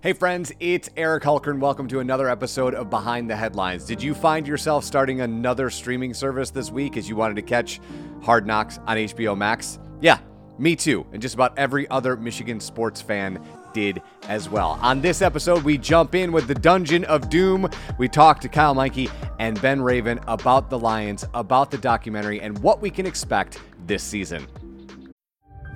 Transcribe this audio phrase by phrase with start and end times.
[0.00, 1.58] Hey friends, it's Eric Hultgren.
[1.58, 3.84] Welcome to another episode of Behind the Headlines.
[3.84, 7.80] Did you find yourself starting another streaming service this week as you wanted to catch
[8.22, 9.80] Hard Knocks on HBO Max?
[10.00, 10.20] Yeah,
[10.56, 11.04] me too.
[11.12, 14.78] And just about every other Michigan sports fan did as well.
[14.82, 17.68] On this episode, we jump in with the Dungeon of Doom.
[17.98, 19.10] We talk to Kyle Meinke
[19.40, 23.58] and Ben Raven about the Lions, about the documentary, and what we can expect
[23.88, 24.46] this season.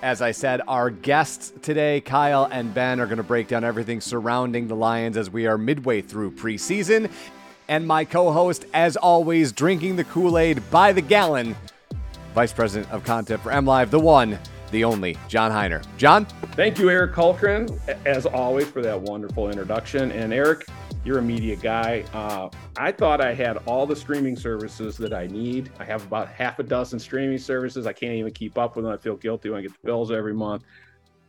[0.00, 4.00] As I said, our guests today, Kyle and Ben, are going to break down everything
[4.00, 7.10] surrounding the Lions as we are midway through preseason.
[7.66, 11.56] And my co host, as always, drinking the Kool Aid by the gallon,
[12.32, 14.38] Vice President of Content for MLive, the one,
[14.70, 15.84] the only, John Hiner.
[15.96, 16.26] John?
[16.52, 17.76] Thank you, Eric Hultgren,
[18.06, 20.12] as always, for that wonderful introduction.
[20.12, 20.68] And Eric,
[21.08, 22.04] you're a media guy.
[22.12, 25.72] Uh, I thought I had all the streaming services that I need.
[25.78, 27.86] I have about half a dozen streaming services.
[27.86, 28.92] I can't even keep up with them.
[28.92, 30.64] I feel guilty when I get the bills every month.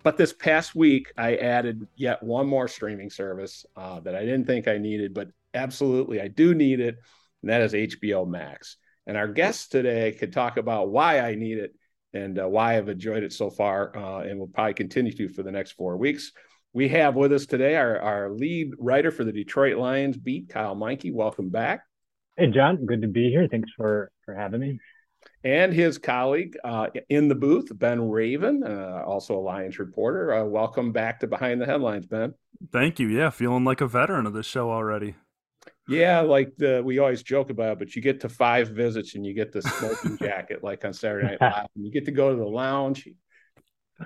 [0.04, 4.48] But this past week, I added yet one more streaming service uh, that I didn't
[4.48, 6.98] think I needed, but absolutely I do need it,
[7.42, 8.76] and that is HBO Max.
[9.08, 11.74] And our guest today could talk about why I need it
[12.12, 15.42] and uh, why I've enjoyed it so far, uh, and will probably continue to for
[15.44, 16.34] the next four weeks.
[16.72, 20.76] We have with us today our, our lead writer for the Detroit Lions beat, Kyle
[20.76, 21.12] Meinke.
[21.12, 21.82] Welcome back.
[22.38, 22.86] Hey, John.
[22.86, 23.48] Good to be here.
[23.48, 24.80] Thanks for, for having me.
[25.44, 30.32] And his colleague uh, in the booth, Ben Raven, uh, also a Lions reporter.
[30.32, 32.36] Uh, welcome back to Behind the Headlines, Ben.
[32.72, 33.08] Thank you.
[33.08, 35.16] Yeah, feeling like a veteran of this show already.
[35.88, 39.26] Yeah, like the, we always joke about, it, but you get to five visits and
[39.26, 41.68] you get the smoking jacket, like on Saturday Night Live.
[41.76, 43.08] And you get to go to the lounge,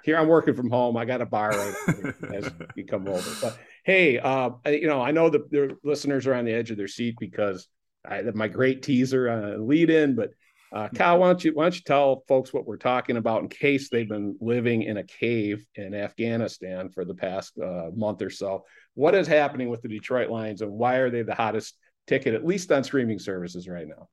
[0.03, 0.97] here I'm working from home.
[0.97, 3.29] I got a bar right as you come over.
[3.41, 6.77] But hey, uh, you know, I know the, the listeners are on the edge of
[6.77, 7.67] their seat because
[8.05, 10.15] I my great teaser uh, lead in.
[10.15, 10.31] But
[10.73, 13.49] uh, Kyle, why don't you why don't you tell folks what we're talking about in
[13.49, 18.29] case they've been living in a cave in Afghanistan for the past uh, month or
[18.29, 18.65] so?
[18.95, 21.77] What is happening with the Detroit Lions, and why are they the hottest
[22.07, 24.09] ticket, at least on streaming services right now?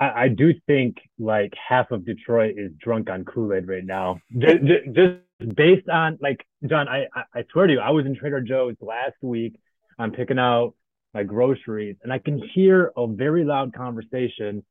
[0.00, 4.18] I, I, do think like half of Detroit is drunk on Kool Aid right now.
[4.38, 4.56] Just,
[4.94, 8.76] just, based on like John, I, I swear to you, I was in Trader Joe's
[8.80, 9.54] last week.
[9.98, 10.74] I'm picking out
[11.12, 14.64] my groceries, and I can hear a very loud conversation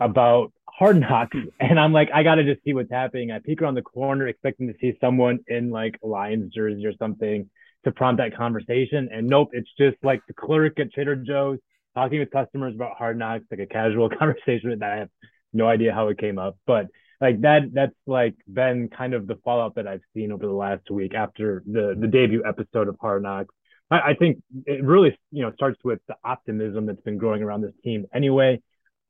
[0.00, 3.74] about hard knocks and i'm like i gotta just see what's happening i peek around
[3.74, 7.48] the corner expecting to see someone in like lions jersey or something
[7.84, 11.58] to prompt that conversation and nope it's just like the clerk at trader joe's
[11.98, 15.08] talking with customers about hard knocks, like a casual conversation that I have
[15.52, 16.56] no idea how it came up.
[16.66, 16.86] But
[17.20, 20.90] like that, that's like been kind of the fallout that I've seen over the last
[20.90, 23.54] week after the the debut episode of Hard Knocks.
[23.90, 27.62] I, I think it really, you know, starts with the optimism that's been growing around
[27.62, 28.62] this team anyway.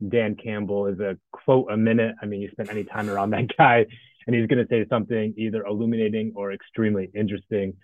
[0.07, 2.15] Dan Campbell is a quote a minute.
[2.23, 3.85] I mean, you spend any time around that guy,
[4.27, 7.75] and he's going to say something either illuminating or extremely interesting.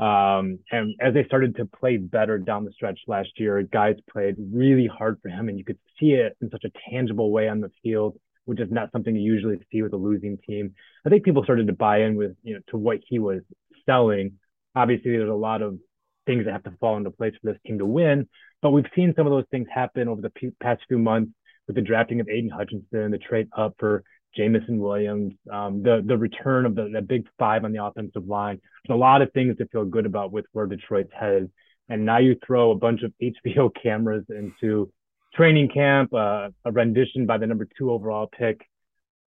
[0.00, 4.36] Um, and as they started to play better down the stretch last year, guys played
[4.50, 7.60] really hard for him, and you could see it in such a tangible way on
[7.60, 10.74] the field, which is not something you usually see with a losing team.
[11.04, 13.42] I think people started to buy in with you know to what he was
[13.84, 14.38] selling.
[14.74, 15.78] Obviously, there's a lot of
[16.24, 18.26] things that have to fall into place for this team to win,
[18.62, 20.32] but we've seen some of those things happen over the
[20.62, 21.32] past few months
[21.66, 24.02] with the drafting of Aidan Hutchinson, the trade up for
[24.36, 28.60] Jameson Williams, um, the the return of the, the big five on the offensive line.
[28.86, 31.50] There's a lot of things to feel good about with where Detroit's headed.
[31.88, 34.92] And now you throw a bunch of HBO cameras into
[35.34, 38.66] training camp, uh, a rendition by the number two overall pick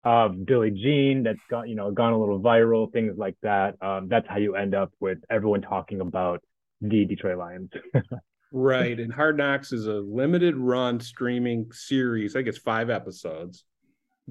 [0.05, 3.75] of Billie Jean that's got you know gone a little viral, things like that.
[3.81, 6.41] Um, that's how you end up with everyone talking about
[6.81, 7.71] the Detroit Lions.
[8.51, 12.35] right, and Hard Knocks is a limited run streaming series.
[12.35, 13.65] I think it's five episodes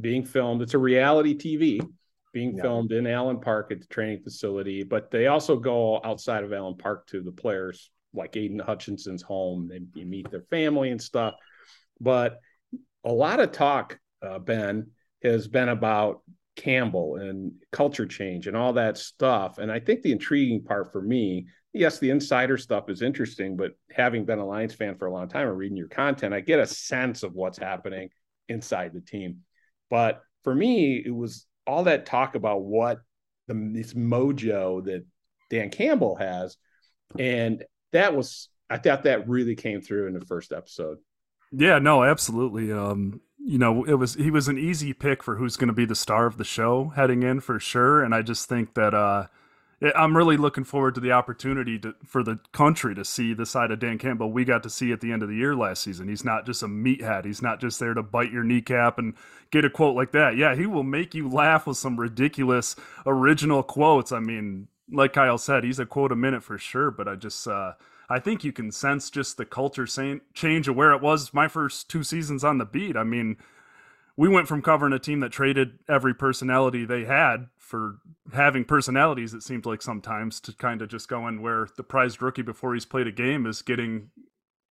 [0.01, 0.63] being filmed.
[0.63, 1.87] It's a reality TV
[2.33, 2.63] being yeah.
[2.63, 6.77] filmed in Allen Park at the training facility, but they also go outside of Allen
[6.77, 9.69] Park to the players' like Aidan Hutchinson's home.
[9.69, 11.35] They you meet their family and stuff.
[12.01, 12.41] But
[13.05, 14.91] a lot of talk, uh, Ben,
[15.23, 16.23] has been about
[16.57, 19.59] Campbell and culture change and all that stuff.
[19.59, 23.73] And I think the intriguing part for me, yes, the insider stuff is interesting, but
[23.91, 26.61] having been a Lions fan for a long time and reading your content, I get
[26.61, 28.11] a sense of what's happening
[28.49, 29.39] inside the team.
[29.93, 33.01] But for me, it was all that talk about what
[33.47, 35.05] the this mojo that
[35.51, 36.57] Dan Campbell has.
[37.19, 37.63] And
[37.93, 40.97] that was I thought that really came through in the first episode.
[41.53, 42.73] Yeah, no, absolutely.
[42.73, 45.85] Um, you know, it was he was an easy pick for who's going to be
[45.85, 49.27] the star of the show heading in for sure, and I just think that uh,
[49.97, 53.73] I'm really looking forward to the opportunity to, for the country to see the side
[53.73, 56.09] of Dan Campbell we got to see at the end of the year last season.
[56.09, 57.25] He's not just a meathead.
[57.25, 59.15] He's not just there to bite your kneecap and
[59.51, 60.37] get a quote like that.
[60.37, 62.77] Yeah, he will make you laugh with some ridiculous
[63.07, 64.13] original quotes.
[64.13, 67.49] I mean, like Kyle said, he's a quote a minute for sure, but I just
[67.49, 67.73] uh,
[68.09, 69.87] I think you can sense just the culture
[70.35, 72.97] change of where it was my first two seasons on the beat.
[72.97, 73.37] I mean,
[74.23, 77.97] we went from covering a team that traded every personality they had for
[78.33, 82.43] having personalities, it seemed like sometimes, to kind of just going where the prized rookie
[82.43, 84.11] before he's played a game is getting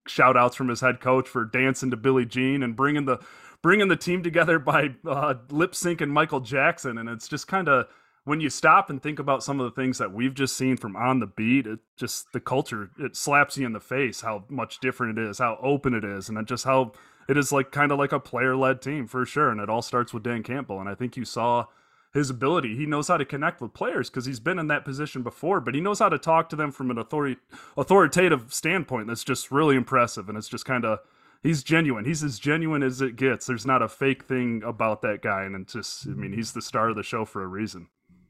[0.07, 3.19] shout outs from his head coach for dancing to Billie Jean and bringing the
[3.61, 6.97] bringing the team together by uh, lip syncing Michael Jackson.
[6.97, 7.87] And it's just kind of
[8.23, 10.95] when you stop and think about some of the things that we've just seen from
[10.95, 14.79] on the beat, it just the culture it slaps you in the face how much
[14.79, 16.93] different it is, how open it is, and just how
[17.31, 19.49] it is like kind of like a player led team for sure.
[19.49, 21.67] And it all starts with Dan Campbell, and I think you saw
[22.13, 22.75] his ability.
[22.75, 25.73] He knows how to connect with players because he's been in that position before, but
[25.73, 27.37] he knows how to talk to them from an authority
[27.77, 29.07] authoritative standpoint.
[29.07, 30.99] That's just really impressive, and it's just kind of
[31.41, 32.03] he's genuine.
[32.03, 33.45] He's as genuine as it gets.
[33.45, 36.61] There's not a fake thing about that guy, and it's just I mean he's the
[36.61, 37.87] star of the show for a reason.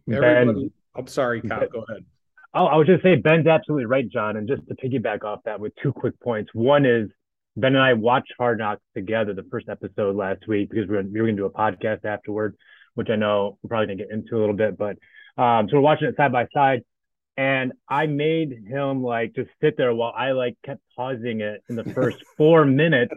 [0.07, 1.67] Everybody, ben, I'm sorry, Kyle.
[1.67, 2.05] Go ahead.
[2.53, 4.37] Oh, I was just saying Ben's absolutely right, John.
[4.37, 6.51] And just to piggyback off that with two quick points.
[6.53, 7.09] One is
[7.57, 11.03] Ben and I watched Hard Knocks together the first episode last week because we were,
[11.03, 12.55] we were going to do a podcast afterward,
[12.95, 14.77] which I know we're probably going to get into a little bit.
[14.77, 14.97] But
[15.41, 16.83] um, so we're watching it side by side
[17.37, 21.75] and I made him like just sit there while I like kept pausing it in
[21.75, 23.13] the first four minutes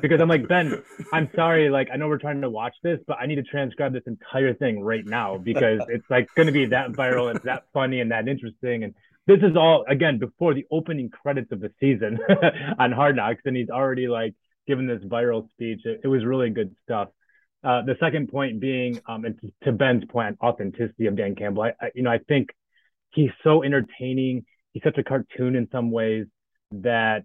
[0.00, 0.82] because I'm like, Ben,
[1.12, 1.70] I'm sorry.
[1.70, 4.52] Like, I know we're trying to watch this, but I need to transcribe this entire
[4.54, 7.34] thing right now because it's like going to be that viral.
[7.34, 8.84] It's that funny and that interesting.
[8.84, 8.94] And
[9.26, 12.18] this is all, again, before the opening credits of the season
[12.78, 13.42] on Hard Knocks.
[13.44, 14.34] And he's already like
[14.66, 15.80] given this viral speech.
[15.84, 17.08] It, it was really good stuff.
[17.62, 21.62] Uh, the second point being, um, and to Ben's point, authenticity of Dan Campbell.
[21.62, 22.50] I, I, you know, I think
[23.10, 24.44] he's so entertaining.
[24.72, 26.26] He's such a cartoon in some ways
[26.72, 27.24] that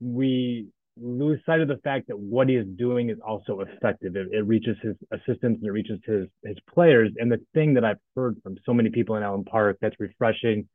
[0.00, 4.16] we lose sight of the fact that what he is doing is also effective.
[4.16, 7.10] It, it, reaches his assistants and it reaches his his players.
[7.16, 10.68] And the thing that I've heard from so many people in Allen Park that's refreshing,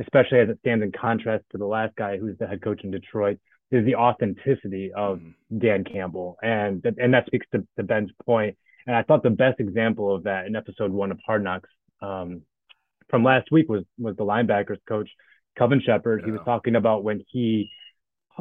[0.00, 2.90] especially as it stands in contrast to the last guy who's the head coach in
[2.90, 3.38] Detroit,
[3.70, 5.34] is the authenticity of mm.
[5.58, 6.36] Dan Campbell.
[6.42, 8.56] And and that speaks to, to Ben's point.
[8.86, 11.68] And I thought the best example of that in episode one of Hard Knocks
[12.00, 12.42] um,
[13.10, 15.10] from last week was was the linebackers coach
[15.56, 16.20] Kelvin Shepard.
[16.20, 16.26] Yeah.
[16.26, 17.70] He was talking about when he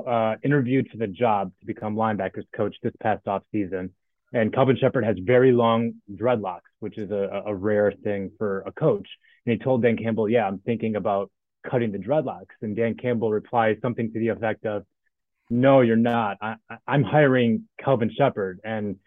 [0.06, 3.94] uh, interviewed for the job to become linebackers coach this past off season.
[4.34, 8.72] And Kelvin Shepard has very long dreadlocks, which is a, a rare thing for a
[8.74, 9.08] coach.
[9.46, 11.32] And he told Dan Campbell, "Yeah, I'm thinking about
[11.70, 14.84] cutting the dreadlocks." And Dan Campbell replies something to the effect of,
[15.50, 16.38] "No, you're not.
[16.42, 16.56] I,
[16.88, 18.98] am hiring Kelvin Shepard and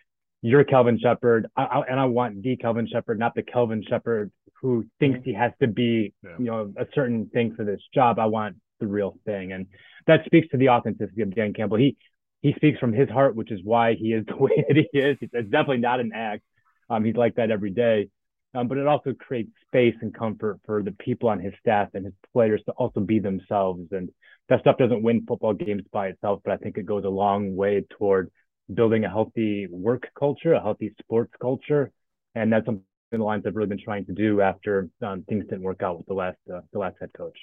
[0.43, 1.47] you're Kelvin Shepard.
[1.57, 5.33] I, I, and I want the Kelvin Shepard, not the Kelvin Shepard who thinks he
[5.35, 6.31] has to be, yeah.
[6.38, 8.19] you know, a certain thing for this job.
[8.19, 9.67] I want the real thing, and
[10.07, 11.79] that speaks to the authenticity of Dan Campbell.
[11.79, 11.97] He
[12.43, 15.17] he speaks from his heart, which is why he is the way that he is.
[15.21, 16.43] It's definitely not an act.
[16.88, 18.09] Um, he's like that every day.
[18.54, 22.04] Um, but it also creates space and comfort for the people on his staff and
[22.04, 23.88] his players to also be themselves.
[23.92, 24.11] And
[24.49, 27.54] that stuff doesn't win football games by itself, but I think it goes a long
[27.54, 28.30] way toward
[28.73, 31.92] building a healthy work culture, a healthy sports culture,
[32.35, 35.62] and that's something the Lions have really been trying to do after um, things didn't
[35.62, 37.37] work out with the last uh, the last head coach.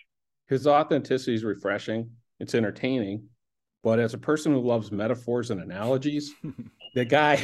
[0.48, 2.12] His authenticity is refreshing.
[2.40, 3.28] It's entertaining,
[3.84, 6.34] but as a person who loves metaphors and analogies,
[6.96, 7.42] the guy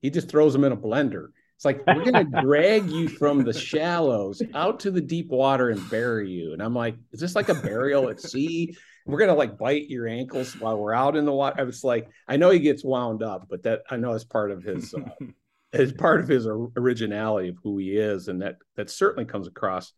[0.00, 1.28] he just throws them in a blender.
[1.56, 5.90] It's like we're gonna drag you from the shallows out to the deep water and
[5.90, 6.52] bury you.
[6.52, 8.76] And I'm like, is this like a burial at sea?
[9.06, 11.60] we're gonna like bite your ankles while we're out in the water.
[11.60, 14.50] I was like, I know he gets wound up, but that I know is part
[14.50, 15.26] of his uh,
[15.72, 19.92] as part of his originality of who he is, and that that certainly comes across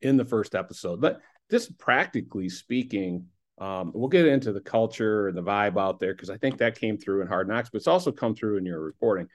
[0.00, 1.00] in the first episode.
[1.00, 1.20] But
[1.50, 3.26] just practically speaking,
[3.58, 6.78] um, we'll get into the culture and the vibe out there because I think that
[6.78, 9.28] came through in Hard Knocks, but it's also come through in your reporting.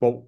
[0.00, 0.20] But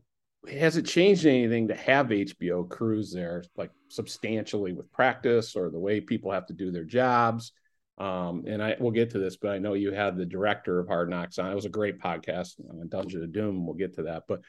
[0.48, 5.78] has it changed anything to have HBO crews there, like substantially with practice or the
[5.78, 7.52] way people have to do their jobs?
[7.98, 10.88] Um, and I we'll get to this, but I know you had the director of
[10.88, 11.50] Hard Knocks on.
[11.50, 13.66] It was a great podcast, uh, Dungeon of Doom.
[13.66, 14.40] We'll get to that, but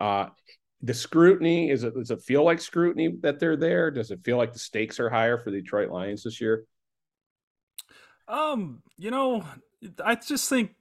[0.00, 0.30] uh,
[0.82, 3.92] the scrutiny is it does it feel like scrutiny that they're there?
[3.92, 6.64] Does it feel like the stakes are higher for the Detroit Lions this year?
[8.26, 9.44] Um, you know,
[10.04, 10.72] I just think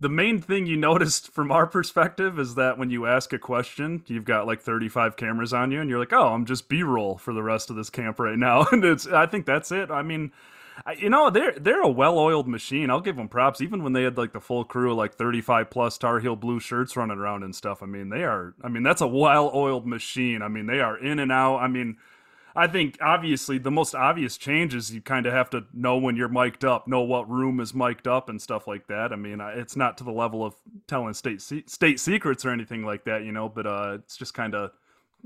[0.00, 4.02] the main thing you noticed from our perspective is that when you ask a question,
[4.06, 7.34] you've got like 35 cameras on you, and you're like, "Oh, I'm just B-roll for
[7.34, 9.90] the rest of this camp right now." And it's, I think that's it.
[9.90, 10.32] I mean,
[10.96, 12.90] you know, they're they're a well-oiled machine.
[12.90, 13.60] I'll give them props.
[13.60, 16.96] Even when they had like the full crew, like 35 plus Tar Heel blue shirts
[16.96, 17.82] running around and stuff.
[17.82, 18.54] I mean, they are.
[18.62, 20.40] I mean, that's a well-oiled machine.
[20.40, 21.58] I mean, they are in and out.
[21.58, 21.98] I mean
[22.54, 26.16] I think obviously the most obvious change is you kind of have to know when
[26.16, 29.12] you're mic'd up, know what room is mic'd up and stuff like that.
[29.12, 30.54] I mean, it's not to the level of
[30.86, 34.34] telling state se- state secrets or anything like that, you know, but uh, it's just
[34.34, 34.72] kind of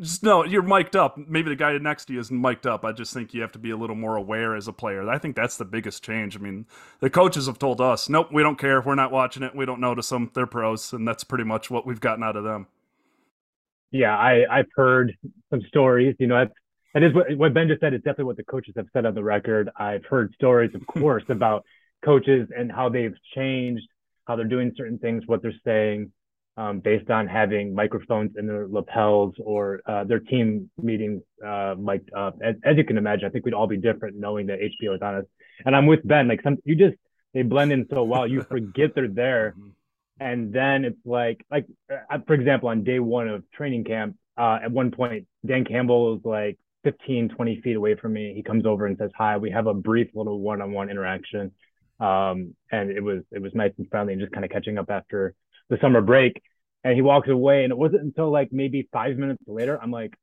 [0.00, 1.16] just know you're mic'd up.
[1.16, 2.85] Maybe the guy next to you isn't mic'd up.
[2.85, 5.09] I just think you have to be a little more aware as a player.
[5.09, 6.37] I think that's the biggest change.
[6.37, 6.66] I mean,
[7.00, 8.81] the coaches have told us, nope, we don't care.
[8.81, 9.54] We're not watching it.
[9.54, 10.31] We don't notice them.
[10.35, 12.66] They're pros, and that's pretty much what we've gotten out of them.
[13.93, 15.16] Yeah, I I've heard
[15.50, 16.16] some stories.
[16.19, 16.54] You know, that's
[16.95, 17.93] that is what, what Ben just said.
[17.93, 19.69] It's definitely what the coaches have said on the record.
[19.77, 21.65] I've heard stories, of course, about
[22.05, 23.87] coaches and how they've changed,
[24.27, 26.13] how they're doing certain things, what they're saying,
[26.57, 32.15] um, based on having microphones in their lapels or uh, their team meetings uh, mic'd
[32.15, 32.39] up.
[32.43, 35.03] As, as, you can imagine, I think we'd all be different knowing that HBO is
[35.03, 35.25] on us.
[35.67, 36.29] And I'm with Ben.
[36.29, 36.95] Like some, you just
[37.33, 39.71] they blend in so well, you forget they're there, mm-hmm.
[40.21, 44.59] and then it's like, like uh, for example, on day one of training camp, uh,
[44.63, 48.33] at one point, Dan Campbell was like 15, 20 feet away from me.
[48.35, 49.37] He comes over and says hi.
[49.37, 51.53] We have a brief little one-on-one interaction.
[52.00, 54.91] Um, and it was it was nice and friendly and just kind of catching up
[54.91, 55.35] after
[55.69, 56.43] the summer break.
[56.85, 57.64] And he walks away.
[57.64, 60.14] And it wasn't until like maybe five minutes later, I'm like,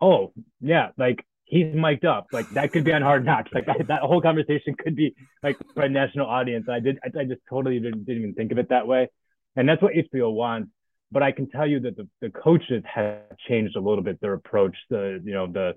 [0.00, 2.26] oh yeah, like he's mic'd up.
[2.32, 3.50] Like that could be on Hard Knocks.
[3.52, 6.66] Like that, that whole conversation could be like for a national audience.
[6.68, 9.08] I did I, I just totally didn't, didn't even think of it that way.
[9.56, 10.70] And that's what HBO wants.
[11.12, 14.32] But I can tell you that the, the coaches have changed a little bit their
[14.32, 14.76] approach.
[14.90, 15.74] The you know the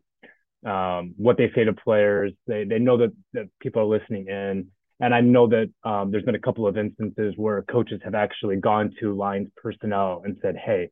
[0.65, 2.33] um, what they say to players.
[2.47, 4.67] They they know that that people are listening in,
[4.99, 8.57] and I know that um, there's been a couple of instances where coaches have actually
[8.57, 10.89] gone to Lions personnel and said, "Hey,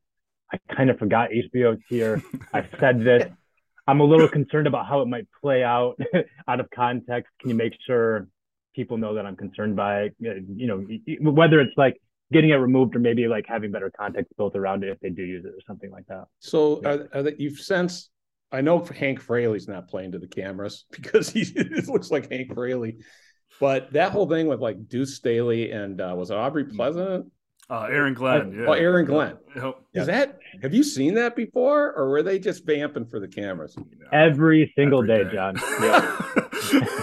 [0.51, 2.21] I kind of forgot HBO's here.
[2.53, 3.25] I said this.
[3.89, 5.99] I'm a little concerned about how it might play out
[6.47, 7.31] out of context.
[7.39, 8.27] Can you make sure
[8.75, 10.15] people know that I'm concerned by it?
[10.19, 11.97] You know, whether it's like."
[12.29, 15.23] Getting it removed, or maybe like having better context built around it if they do
[15.23, 16.25] use it, or something like that.
[16.39, 16.89] So, yeah.
[17.13, 18.09] are, are you've sensed
[18.51, 21.45] I know Hank Fraley's not playing to the cameras because he
[21.87, 22.97] looks like Hank Fraley.
[23.59, 26.75] But that whole thing with like Deuce Staley and uh, was it Aubrey mm.
[26.75, 27.31] Pleasant?
[27.69, 28.53] Uh, Aaron Glenn.
[28.53, 28.65] Yeah.
[28.67, 29.37] Oh, Aaron Glenn.
[29.55, 29.75] Yep.
[29.93, 33.75] Is that, have you seen that before or were they just vamping for the cameras?
[34.13, 35.55] Every single Every day, day, John.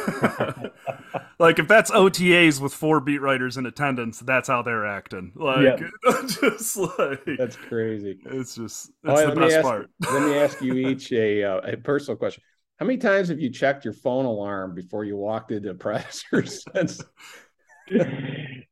[1.38, 5.32] like if that's OTAs with four beat writers in attendance, that's how they're acting.
[5.34, 5.78] Like
[6.26, 8.18] just like that's crazy.
[8.26, 9.90] It's just it's right, the best ask, part.
[10.12, 12.42] let me ask you each a uh, a personal question.
[12.78, 16.44] How many times have you checked your phone alarm before you walked into press or
[16.44, 17.00] since?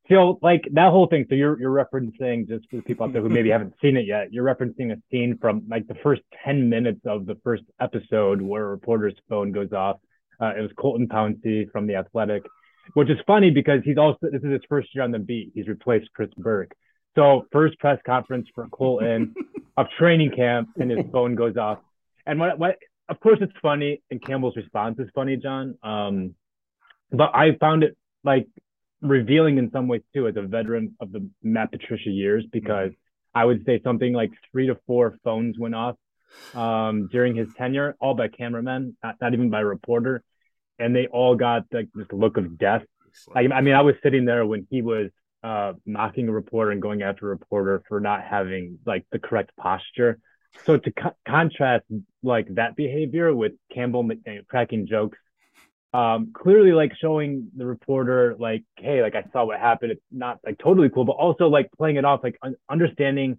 [0.09, 1.27] so like that whole thing.
[1.29, 4.07] So you're you're referencing just for the people out there who maybe haven't seen it
[4.07, 4.33] yet.
[4.33, 8.65] You're referencing a scene from like the first ten minutes of the first episode where
[8.65, 9.99] a reporter's phone goes off
[10.42, 12.42] uh, it was Colton Pouncy from the Athletic,
[12.94, 15.52] which is funny because he's also this is his first year on the beat.
[15.54, 16.72] He's replaced Chris Burke.
[17.14, 19.34] So first press conference for Colton
[19.76, 21.78] of training camp, and his phone goes off.
[22.26, 25.78] And what what of course it's funny, and Campbell's response is funny, John.
[25.82, 26.34] Um,
[27.12, 28.49] but I found it like
[29.00, 32.90] revealing in some ways too as a veteran of the Matt Patricia years because
[33.34, 35.96] I would say something like three to four phones went off
[36.54, 40.22] um, during his tenure, all by cameramen, not, not even by reporter
[40.83, 42.83] and they all got like this look of death.
[43.35, 45.11] I, I mean, I was sitting there when he was
[45.43, 49.53] uh, mocking a reporter and going after a reporter for not having like the correct
[49.57, 50.19] posture.
[50.65, 51.85] So to co- contrast
[52.23, 54.09] like that behavior with Campbell
[54.49, 55.19] cracking jokes,
[55.95, 59.93] um, clearly like showing the reporter like, hey, like I saw what happened.
[59.93, 63.39] It's not like totally cool, but also like playing it off like un- understanding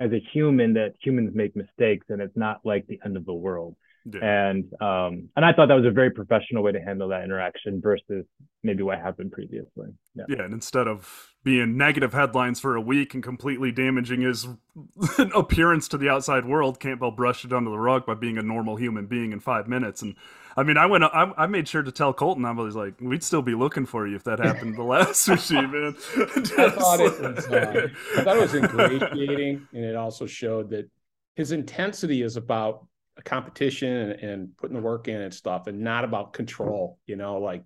[0.00, 3.32] as a human that humans make mistakes and it's not like the end of the
[3.34, 3.74] world.
[4.12, 4.48] Yeah.
[4.50, 7.80] And um, and I thought that was a very professional way to handle that interaction
[7.80, 8.24] versus
[8.62, 9.88] maybe what happened previously.
[10.14, 10.24] Yeah.
[10.28, 14.46] yeah, and instead of being negative headlines for a week and completely damaging his
[15.34, 18.76] appearance to the outside world, Campbell brushed it under the rug by being a normal
[18.76, 20.02] human being in five minutes.
[20.02, 20.16] And
[20.56, 23.22] I mean, I went, I, I made sure to tell Colton, I was like, we'd
[23.22, 25.94] still be looking for you if that happened the last machine, man.
[26.58, 30.90] I thought it was, uh, I thought it was ingratiating, and it also showed that
[31.36, 32.87] his intensity is about
[33.18, 37.16] a competition and, and, putting the work in and stuff and not about control you
[37.16, 37.64] know like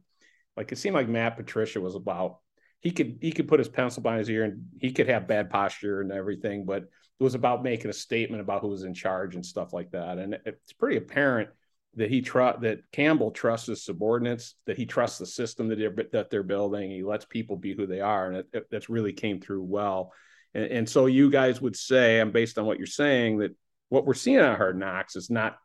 [0.57, 2.39] Like it seemed like Matt Patricia was about
[2.81, 5.51] he could he could put his pencil behind his ear and he could have bad
[5.51, 9.37] posture and everything, but it was about making a statement about who was in charge
[9.37, 10.19] and stuff like that.
[10.19, 11.51] And it's pretty apparent
[11.95, 15.95] that he trust that Campbell trusts his subordinates, that he trusts the system that they're
[16.13, 16.91] that they're building.
[16.91, 20.13] He lets people be who they are, and it, it, that's really came through well.
[20.55, 23.55] And, and so you guys would say, and based on what you're saying, that
[23.93, 25.59] what we're seeing on Hard Knocks is not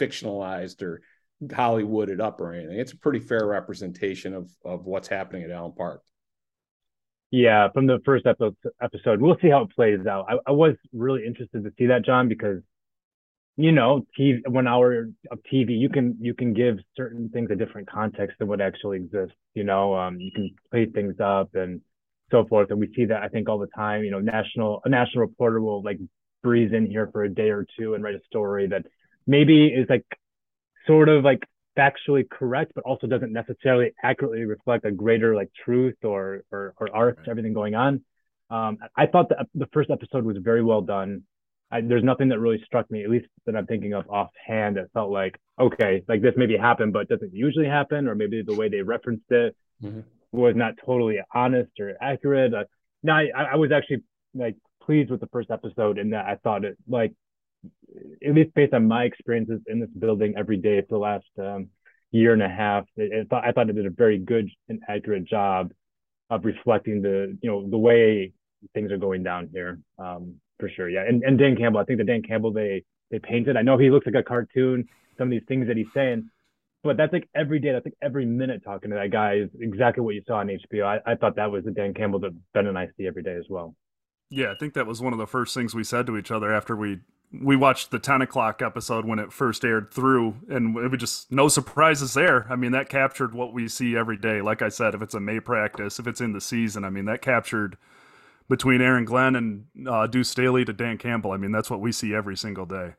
[0.00, 1.02] fictionalized or
[1.44, 2.80] Hollywooded up or anything.
[2.80, 6.00] It's a pretty fair representation of of what's happening at Allen Park.
[7.30, 10.24] Yeah, from the first episode, we'll see how it plays out.
[10.28, 12.62] I, I was really interested to see that, John, because
[13.56, 17.56] you know, TV, one hour of TV, you can you can give certain things a
[17.56, 19.36] different context than what actually exists.
[19.52, 21.82] You know, um, you can play things up and
[22.30, 24.02] so forth, and we see that I think all the time.
[24.02, 25.98] You know, national a national reporter will like
[26.42, 28.86] breeze in here for a day or two and write a story that
[29.26, 30.04] maybe is like
[30.86, 31.44] sort of like
[31.78, 36.94] factually correct, but also doesn't necessarily accurately reflect a greater like truth or or, or
[36.94, 38.02] arc to everything going on.
[38.50, 41.22] Um, I thought that the first episode was very well done.
[41.70, 44.92] I, there's nothing that really struck me, at least that I'm thinking of offhand, that
[44.92, 48.68] felt like okay, like this maybe happened, but doesn't usually happen, or maybe the way
[48.68, 50.00] they referenced it mm-hmm.
[50.32, 52.54] was not totally honest or accurate.
[52.54, 52.64] Uh,
[53.02, 54.02] now, I, I was actually
[54.34, 57.12] like pleased with the first episode and that I thought it like
[58.26, 61.68] at least based on my experiences in this building every day for the last um,
[62.10, 65.24] year and a half, it, it, I thought it did a very good and accurate
[65.24, 65.72] job
[66.30, 68.32] of reflecting the you know the way
[68.74, 69.80] things are going down here.
[69.98, 70.88] Um, for sure.
[70.88, 71.80] Yeah, and and Dan Campbell.
[71.80, 73.56] I think the Dan Campbell they they painted.
[73.56, 74.88] I know he looks like a cartoon.
[75.18, 76.30] Some of these things that he's saying,
[76.82, 77.72] but that's like every day.
[77.72, 80.84] That's like every minute talking to that guy is exactly what you saw on HBO.
[80.84, 83.34] I, I thought that was the Dan Campbell that Ben and I see every day
[83.34, 83.74] as well.
[84.30, 86.52] Yeah, I think that was one of the first things we said to each other
[86.52, 87.00] after we
[87.32, 91.30] we watched the 10 o'clock episode when it first aired through and it was just
[91.30, 94.96] no surprises there i mean that captured what we see every day like i said
[94.96, 97.78] if it's a may practice if it's in the season i mean that captured
[98.50, 101.30] between Aaron Glenn and uh, Deuce Staley to Dan Campbell.
[101.30, 102.94] I mean, that's what we see every single day.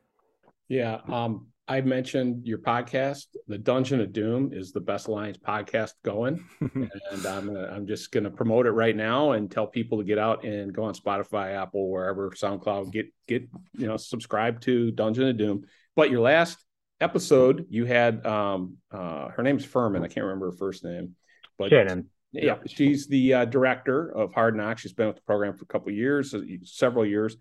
[0.69, 1.01] Yeah.
[1.10, 6.43] Um, I mentioned your podcast, The Dungeon of Doom, is the best Lions podcast going,
[6.60, 6.91] and
[7.25, 10.17] I'm gonna, I'm just going to promote it right now and tell people to get
[10.17, 15.29] out and go on Spotify, Apple, wherever, SoundCloud, get get you know subscribe to Dungeon
[15.29, 15.63] of Doom.
[15.95, 16.57] But your last
[16.99, 20.03] episode, you had um, uh, her name's Furman.
[20.03, 21.15] I can't remember her first name,
[21.57, 22.10] but Shannon.
[22.34, 24.81] Yeah, she's the uh, director of Hard Knocks.
[24.81, 27.38] She's been with the program for a couple years, uh, several years.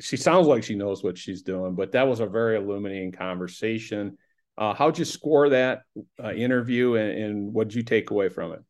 [0.00, 4.18] She sounds like she knows what she's doing, but that was a very illuminating conversation.
[4.56, 5.82] Uh, how'd you score that
[6.22, 8.60] uh, interview, and, and what did you take away from it?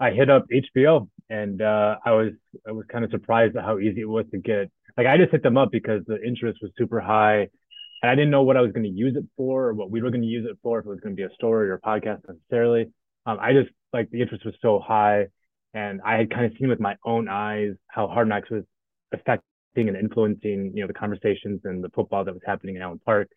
[0.00, 2.32] I hit up HBO, and uh, I was
[2.66, 4.70] I was kind of surprised at how easy it was to get.
[4.96, 7.48] Like I just hit them up because the interest was super high,
[8.02, 10.02] and I didn't know what I was going to use it for, or what we
[10.02, 11.74] were going to use it for, if it was going to be a story or
[11.74, 12.90] a podcast necessarily.
[13.26, 15.28] Um, I just like the interest was so high,
[15.72, 18.64] and I had kind of seen with my own eyes how Hard Knocks was
[19.12, 23.00] affecting and influencing, you know, the conversations and the football that was happening in Allen
[23.04, 23.28] Park.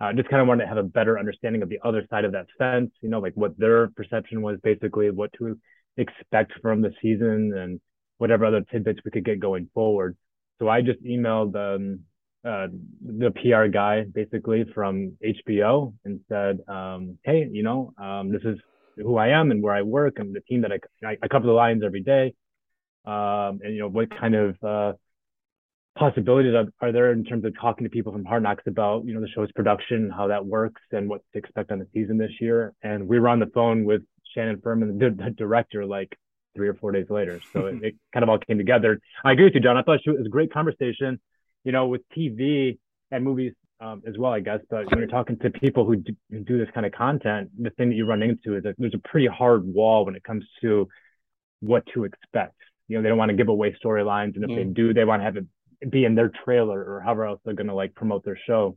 [0.00, 2.24] I uh, just kind of wanted to have a better understanding of the other side
[2.24, 5.58] of that fence, you know, like what their perception was basically, what to
[5.96, 7.80] expect from the season, and
[8.18, 10.16] whatever other tidbits we could get going forward.
[10.60, 12.00] So I just emailed um,
[12.44, 12.68] uh,
[13.04, 18.58] the PR guy basically from HBO and said, um, "Hey, you know, um, this is
[19.02, 21.46] who I am and where I work and the team that I, I, I cover
[21.46, 22.34] the Lions every day.
[23.04, 24.92] Um, and, you know, what kind of uh,
[25.96, 29.14] possibilities are, are, there in terms of talking to people from Hard Knocks about, you
[29.14, 32.30] know, the show's production, how that works and what to expect on the season this
[32.40, 32.72] year.
[32.82, 34.02] And we were on the phone with
[34.34, 36.16] Shannon Furman, the, the director, like
[36.54, 37.40] three or four days later.
[37.52, 39.00] So it, it, kind of all came together.
[39.24, 39.76] I agree with you, John.
[39.76, 41.20] I thought it was a great conversation.
[41.64, 42.78] You know, with TV
[43.10, 44.60] and movies, um, as well, I guess.
[44.70, 47.70] But when you're talking to people who do, who do this kind of content, the
[47.70, 50.44] thing that you run into is that there's a pretty hard wall when it comes
[50.62, 50.88] to
[51.60, 52.54] what to expect.
[52.88, 54.56] You know, they don't want to give away storylines, and if mm.
[54.56, 55.46] they do, they want to have it
[55.88, 58.76] be in their trailer or however else they're going to like promote their show.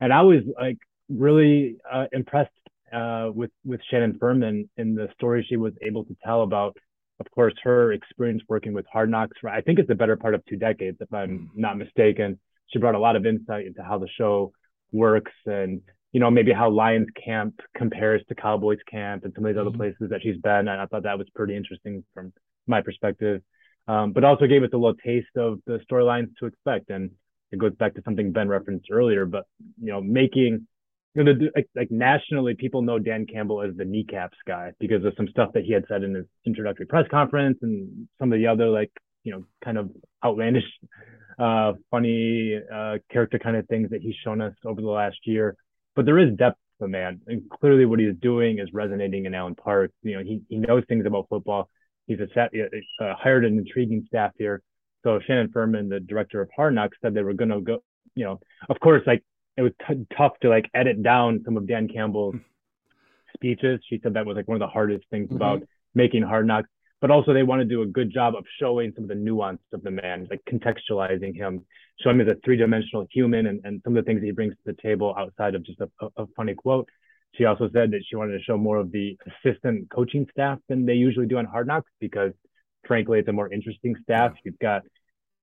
[0.00, 2.50] And I was like really uh, impressed
[2.92, 6.76] uh, with with Shannon Furman in the story she was able to tell about,
[7.20, 9.36] of course, her experience working with Hard Knocks.
[9.40, 11.48] For, I think it's the better part of two decades, if I'm mm.
[11.54, 14.52] not mistaken she brought a lot of insight into how the show
[14.92, 15.80] works and
[16.12, 19.68] you know maybe how Lions camp compares to Cowboys camp and some of these mm-hmm.
[19.68, 20.68] other places that she's been.
[20.68, 22.32] And I thought that was pretty interesting from
[22.66, 23.42] my perspective.
[23.88, 26.90] Um, but also gave us a little taste of the storylines to expect.
[26.90, 27.10] And
[27.50, 29.24] it goes back to something Ben referenced earlier.
[29.24, 29.44] But
[29.80, 30.66] you know, making
[31.14, 35.04] you know, the, like, like nationally, people know Dan Campbell as the kneecaps guy because
[35.04, 38.38] of some stuff that he had said in his introductory press conference and some of
[38.38, 38.92] the other like
[39.24, 39.90] you know kind of
[40.24, 40.64] outlandish
[41.38, 45.56] uh, funny uh, character kind of things that he's shown us over the last year.
[45.96, 47.20] But there is depth to the man.
[47.26, 49.90] And clearly, what he's doing is resonating in Allen Park.
[50.02, 51.68] You know, he, he knows things about football.
[52.08, 52.50] He's a set,
[53.00, 54.62] uh, hired an intriguing staff here.
[55.04, 57.82] So Shannon Furman, the director of Hard Knocks, said they were going to go.
[58.16, 59.22] You know, of course, like
[59.56, 62.34] it was t- tough to like edit down some of Dan Campbell's
[63.34, 63.78] speeches.
[63.88, 65.36] She said that was like one of the hardest things mm-hmm.
[65.36, 65.62] about
[65.94, 66.68] making Hard Knocks.
[67.00, 69.60] But also, they want to do a good job of showing some of the nuance
[69.72, 71.64] of the man, like contextualizing him,
[72.00, 74.72] showing him as a three-dimensional human, and, and some of the things he brings to
[74.72, 76.88] the table outside of just a, a, a funny quote.
[77.34, 80.86] She also said that she wanted to show more of the assistant coaching staff than
[80.86, 82.32] they usually do on Hard Knocks because,
[82.86, 84.32] frankly, it's a more interesting staff.
[84.44, 84.82] You've got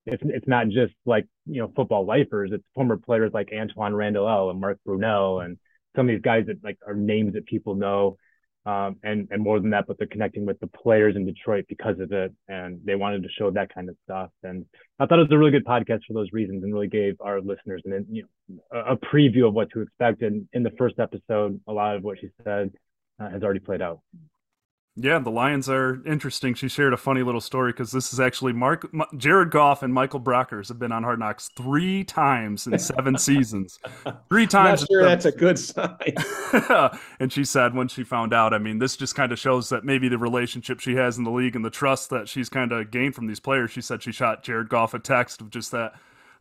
[0.06, 2.52] it's it's not just like you know football lifers.
[2.54, 5.58] It's former players like Antwaan Randle and Mark Brunell and
[5.96, 8.18] some of these guys that like are names that people know.
[8.66, 12.00] Um, and and more than that, but they're connecting with the players in Detroit because
[12.00, 14.32] of it, and they wanted to show that kind of stuff.
[14.42, 14.66] And
[15.00, 17.42] I thought it was a really good podcast for those reasons, and really gave our
[17.42, 20.24] listeners an you know a, preview of what to expect.
[20.24, 22.72] And in the first episode, a lot of what she said
[23.20, 24.00] uh, has already played out.
[24.98, 26.54] Yeah, the Lions are interesting.
[26.54, 30.22] She shared a funny little story because this is actually Mark Jared Goff and Michael
[30.22, 33.78] Brockers have been on Hard Knocks three times in seven seasons.
[34.30, 34.82] Three times.
[34.82, 36.14] Not sure that's a good sign.
[37.20, 39.84] and she said when she found out, I mean, this just kind of shows that
[39.84, 42.90] maybe the relationship she has in the league and the trust that she's kind of
[42.90, 43.72] gained from these players.
[43.72, 45.96] She said she shot Jared Goff a text of just that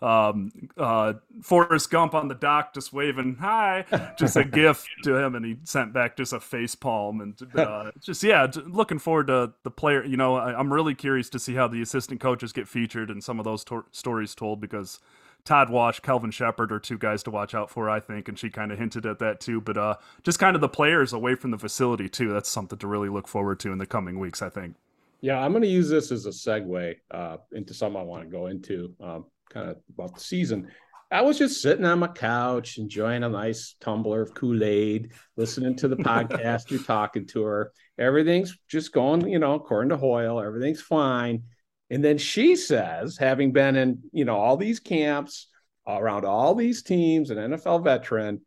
[0.04, 3.86] um, uh, Forrest Gump on the dock just waving hi,
[4.18, 7.90] just a gift to him, and he sent back just a face palm and uh,
[8.00, 10.04] just yeah, looking forward to the player.
[10.04, 13.24] You know, I, am really curious to see how the assistant coaches get featured and
[13.24, 15.00] some of those to- stories told because.
[15.46, 18.48] Todd Wash, Kelvin Shepard are two guys to watch out for, I think, and she
[18.48, 19.60] kind of hinted at that too.
[19.60, 22.32] But uh, just kind of the players away from the facility too.
[22.32, 24.76] That's something to really look forward to in the coming weeks, I think.
[25.20, 28.30] Yeah, I'm going to use this as a segue uh, into something I want to
[28.30, 28.94] go into.
[29.02, 30.68] Um, kind of about the season.
[31.10, 35.76] I was just sitting on my couch, enjoying a nice tumbler of Kool Aid, listening
[35.76, 36.70] to the podcast.
[36.70, 37.72] You're talking to her.
[37.98, 41.44] Everything's just going, you know, according to Hoyle, everything's fine.
[41.90, 45.48] And then she says, having been in, you know, all these camps
[45.86, 48.40] around all these teams, an NFL veteran,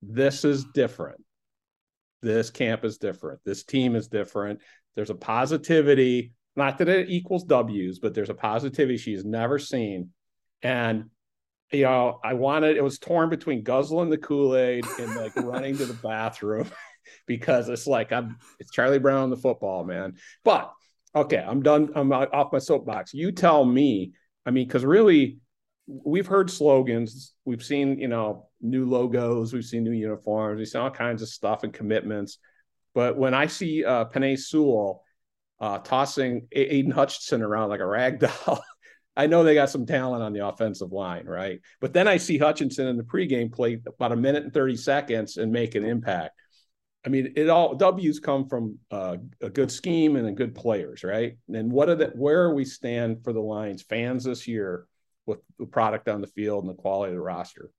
[0.00, 1.20] this is different.
[2.22, 3.40] This camp is different.
[3.44, 4.60] This team is different.
[4.94, 10.10] There's a positivity, not that it equals W's, but there's a positivity she's never seen
[10.64, 11.10] and
[11.70, 15.86] you know, I wanted it was torn between guzzling the Kool-Aid and like running to
[15.86, 16.68] the bathroom
[17.26, 20.14] because it's like I'm it's Charlie Brown the football man.
[20.44, 20.72] But
[21.14, 21.90] okay, I'm done.
[21.94, 23.14] I'm off my soapbox.
[23.14, 24.12] You tell me.
[24.46, 25.38] I mean, because really,
[25.86, 30.82] we've heard slogans, we've seen you know new logos, we've seen new uniforms, we've seen
[30.82, 32.38] all kinds of stuff and commitments.
[32.94, 35.04] But when I see uh, Penei Sewell
[35.60, 38.62] uh, tossing Aidan Hutchinson around like a rag doll.
[39.16, 41.60] I know they got some talent on the offensive line, right?
[41.80, 45.36] But then I see Hutchinson in the pregame play about a minute and 30 seconds
[45.36, 46.32] and make an impact.
[47.06, 51.04] I mean, it all W's come from uh, a good scheme and a good players,
[51.04, 51.36] right?
[51.52, 54.86] And what are the where we stand for the Lions fans this year
[55.26, 57.70] with the product on the field and the quality of the roster?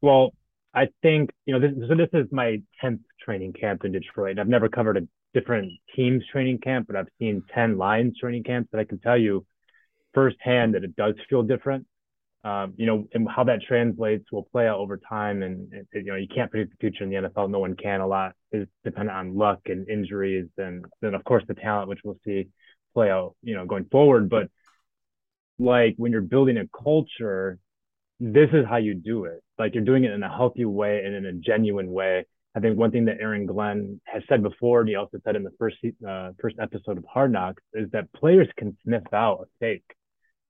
[0.00, 0.32] Well,
[0.74, 1.88] I think you know this.
[1.88, 4.38] So this is my tenth training camp in Detroit.
[4.40, 8.70] I've never covered a different team's training camp, but I've seen ten Lions training camps,
[8.72, 9.46] and I can tell you
[10.18, 11.86] firsthand that it does feel different.
[12.42, 15.42] Um, you know, and how that translates will play out over time.
[15.42, 17.50] And you know, you can't predict the future in the NFL.
[17.50, 18.00] No one can.
[18.00, 22.00] A lot is dependent on luck and injuries, and then of course the talent, which
[22.04, 22.48] we'll see
[22.94, 23.36] play out.
[23.42, 24.28] You know, going forward.
[24.28, 24.50] But
[25.58, 27.58] like when you're building a culture,
[28.18, 29.42] this is how you do it.
[29.58, 32.26] Like you're doing it in a healthy way and in a genuine way.
[32.56, 35.44] I think one thing that Aaron Glenn has said before, and he also said in
[35.44, 35.76] the first
[36.08, 39.84] uh, first episode of Hard Knocks, is that players can sniff out a fake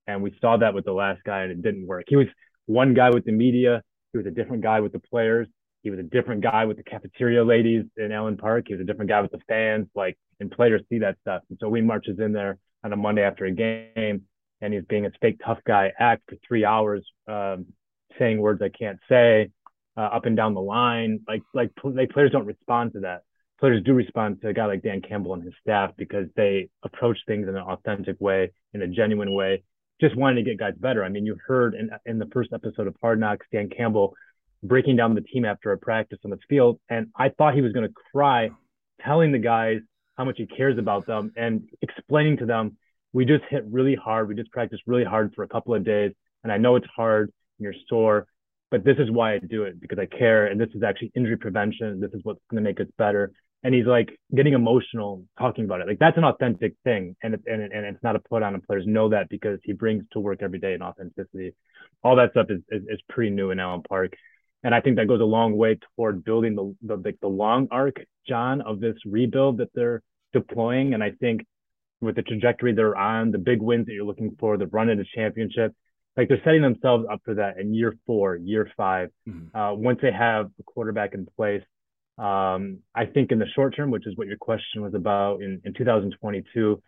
[0.08, 2.04] and we saw that with the last guy, and it didn't work.
[2.08, 2.26] He was
[2.66, 3.82] one guy with the media.
[4.12, 5.46] He was a different guy with the players.
[5.82, 8.64] He was a different guy with the cafeteria ladies in Allen Park.
[8.66, 9.86] He was a different guy with the fans.
[9.94, 11.42] Like, and players see that stuff.
[11.50, 14.22] And so we marches in there on a Monday after a game,
[14.60, 17.66] and he's being a fake tough guy act for three hours, um,
[18.18, 19.50] saying words I can't say,
[19.96, 21.20] uh, up and down the line.
[21.28, 23.22] Like, like, like players don't respond to that.
[23.60, 27.18] Players do respond to a guy like Dan Campbell and his staff because they approach
[27.26, 29.64] things in an authentic way, in a genuine way,
[30.00, 31.04] just wanting to get guys better.
[31.04, 34.14] I mean, you heard in in the first episode of Hard Knocks, Dan Campbell
[34.62, 37.72] breaking down the team after a practice on the field, and I thought he was
[37.72, 38.50] going to cry,
[39.04, 39.78] telling the guys
[40.16, 42.76] how much he cares about them and explaining to them,
[43.12, 46.12] we just hit really hard, we just practiced really hard for a couple of days,
[46.42, 48.26] and I know it's hard and you're sore,
[48.70, 51.36] but this is why I do it because I care, and this is actually injury
[51.36, 52.00] prevention.
[52.00, 53.30] This is what's going to make us better
[53.62, 55.88] and he's like getting emotional talking about it.
[55.88, 58.54] Like that's an authentic thing, and it, and and it's not a put on.
[58.54, 61.54] And players know that because he brings to work every day an authenticity.
[62.02, 64.12] All that stuff is is, is pretty new in Allen Park.
[64.64, 67.68] And I think that goes a long way toward building the the, the, the long
[67.70, 67.96] arc,
[68.28, 70.94] John, of this rebuild that they're deploying.
[70.94, 71.44] And I think
[72.00, 75.04] with the trajectory they're on, the big wins that you're looking for, the run into
[75.14, 75.74] championship,
[76.16, 79.56] like they're setting themselves up for that in year four, year 5 mm-hmm.
[79.56, 81.62] uh, once they have the quarterback in place.
[82.18, 85.60] Um, I think in the short term, which is what your question was about in,
[85.64, 86.82] in 2022,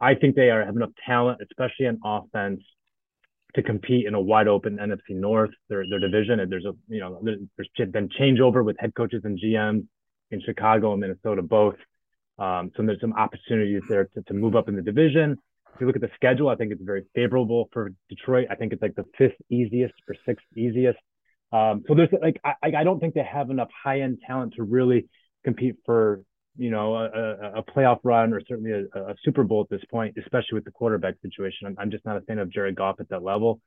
[0.00, 2.60] I think they are have enough talent, especially on offense,
[3.54, 6.40] to compete in a wide open NFC North, their their division.
[6.40, 9.86] And there's a you know there's been changeover with head coaches and GMs
[10.30, 11.76] in Chicago and Minnesota both.
[12.38, 15.36] Um, so there's some opportunities there to, to move up in the division.
[15.74, 18.48] If you look at the schedule, I think it's very favorable for Detroit.
[18.50, 20.98] I think it's like the fifth easiest or sixth easiest.
[21.52, 24.62] Um, so there's like I, I don't think they have enough high end talent to
[24.62, 25.08] really
[25.44, 26.22] compete for
[26.56, 30.16] you know a, a playoff run or certainly a, a, Super Bowl at this point,
[30.18, 31.66] especially with the quarterback situation.
[31.66, 33.60] I'm, I'm just not a fan of Jared Goff at that level.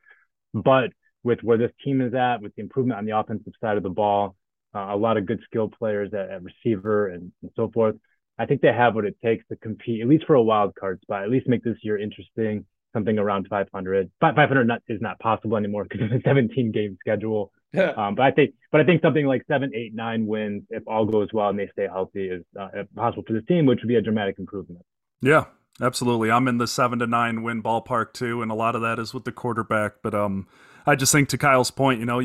[0.54, 0.91] But
[1.24, 3.89] with where this team is at, with the improvement on the offensive side of the
[3.89, 4.36] ball,
[4.76, 7.96] uh, a lot of good skill players at, at receiver and, and so forth.
[8.38, 11.00] I think they have what it takes to compete, at least for a wild card
[11.02, 14.12] spot, at least make this year interesting, something around 500.
[14.21, 17.51] 500 not, is not possible anymore because of the 17 game schedule.
[17.97, 21.06] um, but I think, but I think something like seven, eight, nine wins, if all
[21.06, 23.95] goes well and they stay healthy, is uh, possible for this team, which would be
[23.95, 24.86] a dramatic improvement.
[25.21, 25.45] Yeah,
[25.82, 26.29] absolutely.
[26.29, 29.13] I'm in the seven to nine win ballpark too, and a lot of that is
[29.13, 30.03] with the quarterback.
[30.03, 30.47] But um,
[30.86, 32.21] I just think to Kyle's point, you know,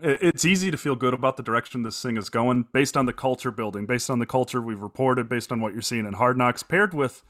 [0.00, 3.12] it's easy to feel good about the direction this thing is going based on the
[3.12, 6.38] culture building, based on the culture we've reported, based on what you're seeing in Hard
[6.38, 7.22] Knocks, paired with,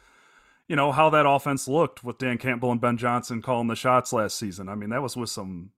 [0.69, 4.13] you know, how that offense looked with Dan Campbell and Ben Johnson calling the shots
[4.13, 4.69] last season.
[4.69, 5.71] I mean, that was with some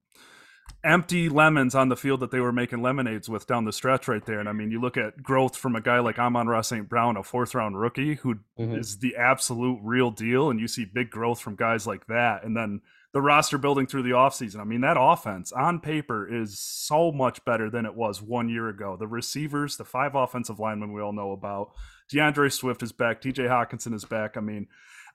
[0.85, 4.25] empty lemons on the field that they were making lemonades with down the stretch right
[4.25, 4.39] there.
[4.39, 6.89] And I mean, you look at growth from a guy like Amon-Ra St.
[6.89, 8.77] Brown, a fourth round rookie who mm-hmm.
[8.77, 10.51] is the absolute real deal.
[10.51, 12.45] And you see big growth from guys like that.
[12.45, 12.81] And then
[13.13, 14.61] the roster building through the offseason.
[14.61, 18.69] I mean, that offense on paper is so much better than it was one year
[18.69, 18.97] ago.
[18.99, 21.73] The receivers, the five offensive linemen we all know about.
[22.11, 23.21] D'Andre Swift is back.
[23.21, 24.37] TJ Hockenson is back.
[24.37, 24.67] I mean,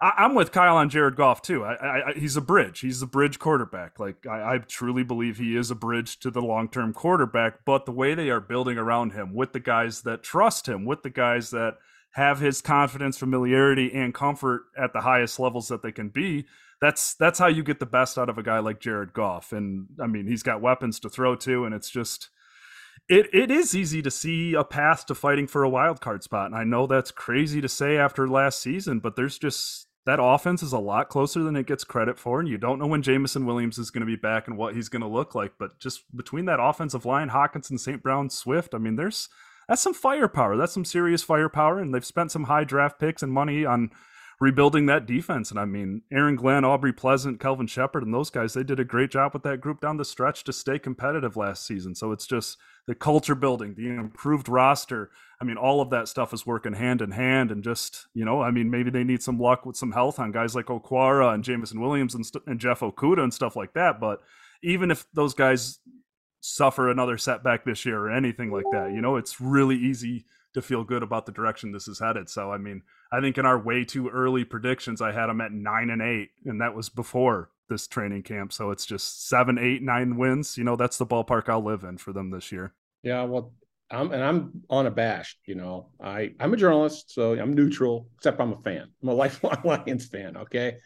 [0.01, 1.63] I, am with Kyle on Jared Goff too.
[1.63, 2.82] I, I, he's a bridge.
[2.82, 3.99] He's a bridge quarterback.
[3.99, 7.65] Like I, I truly believe he is a bridge to the long term quarterback.
[7.65, 11.03] But the way they are building around him, with the guys that trust him, with
[11.03, 11.77] the guys that
[12.12, 16.45] have his confidence, familiarity, and comfort at the highest levels that they can be,
[16.82, 19.53] that's that's how you get the best out of a guy like Jared Goff.
[19.53, 22.29] And I mean, he's got weapons to throw to, and it's just
[23.09, 26.47] it it is easy to see a path to fighting for a wild card spot.
[26.47, 30.61] And I know that's crazy to say after last season, but there's just that offense
[30.61, 32.39] is a lot closer than it gets credit for.
[32.39, 34.89] And you don't know when Jameson Williams is going to be back and what he's
[34.89, 35.53] going to look like.
[35.57, 38.03] But just between that offensive line, Hockenson, St.
[38.03, 39.29] Brown, Swift, I mean, there's
[39.67, 40.57] that's some firepower.
[40.57, 41.79] That's some serious firepower.
[41.79, 43.91] And they've spent some high draft picks and money on
[44.43, 45.51] rebuilding that defense.
[45.51, 48.84] And I mean, Aaron Glenn, Aubrey Pleasant, Kelvin Shepard, and those guys, they did a
[48.84, 51.95] great job with that group down the stretch to stay competitive last season.
[51.95, 55.12] So it's just the culture building, the improved roster.
[55.39, 57.51] I mean, all of that stuff is working hand in hand.
[57.51, 60.34] And just, you know, I mean, maybe they need some luck with some health on
[60.34, 64.01] guys like Okwara and Jameson Williams and, st- and Jeff Okudah and stuff like that.
[64.01, 64.21] But
[64.62, 65.79] even if those guys
[66.41, 70.62] suffer another setback this year or anything like that, you know, it's really easy to
[70.62, 72.29] feel good about the direction this is headed.
[72.29, 75.52] So, I mean, I think in our way too early predictions, I had them at
[75.52, 78.52] nine and eight, and that was before this training camp.
[78.52, 80.58] So it's just seven, eight, nine wins.
[80.58, 82.73] You know, that's the ballpark I'll live in for them this year.
[83.04, 83.54] Yeah, well,
[83.91, 85.38] I'm and I'm unabashed.
[85.45, 88.08] You know, I I'm a journalist, so I'm neutral.
[88.15, 88.89] Except I'm a fan.
[89.04, 90.36] I'm a lifelong Lions fan.
[90.36, 90.78] Okay,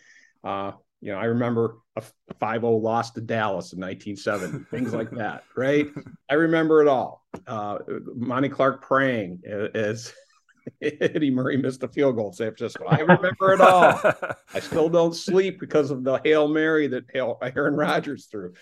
[0.44, 2.04] uh, you know, I remember a
[2.42, 5.88] 5-0 loss to Dallas in 1970, things like that, right?
[6.30, 7.26] I remember it all.
[7.46, 7.78] Uh,
[8.16, 9.44] Monty Clark praying
[9.76, 10.12] as
[10.82, 12.86] Eddie Murray missed a field goal in San Francisco.
[12.86, 14.00] I remember it all.
[14.54, 18.54] I still don't sleep because of the Hail Mary that Aaron Rodgers threw.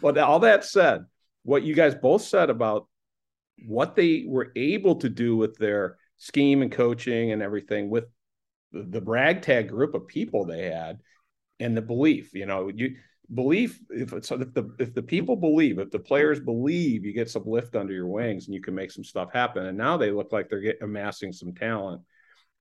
[0.00, 1.04] But all that said,
[1.42, 2.86] what you guys both said about
[3.66, 8.04] what they were able to do with their scheme and coaching and everything with
[8.72, 11.00] the, the ragtag group of people they had
[11.60, 12.96] and the belief, you know, you
[13.34, 17.28] belief if it's if the if the people believe if the players believe you get
[17.28, 20.10] some lift under your wings and you can make some stuff happen and now they
[20.10, 22.00] look like they're getting amassing some talent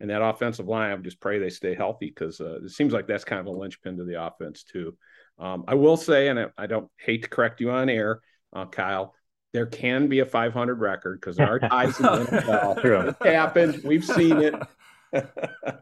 [0.02, 3.08] and that offensive line i just pray they stay healthy because uh, it seems like
[3.08, 4.94] that's kind of a linchpin to the offense too
[5.40, 8.20] um, i will say and I, I, don't hate to correct you on air
[8.52, 9.16] uh, kyle
[9.54, 13.26] there can be a 500 record because there are ties in the NFL.
[13.26, 13.82] It happened.
[13.84, 14.54] We've seen it.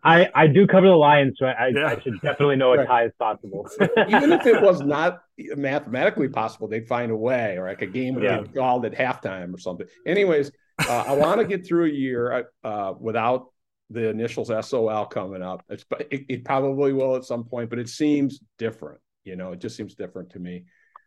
[0.03, 1.87] I I do cover the Lions, so I, yeah.
[1.87, 3.67] I should definitely know as high as possible.
[4.07, 8.15] Even if it was not mathematically possible, they'd find a way, or like a game
[8.15, 8.41] would yeah.
[8.41, 9.87] get called at halftime or something.
[10.05, 10.51] Anyways,
[10.87, 13.47] uh, I want to get through a year uh, without
[13.89, 15.63] the initials SOL coming up.
[15.69, 18.99] It's, it, it, probably will at some point, but it seems different.
[19.23, 20.65] You know, it just seems different to me.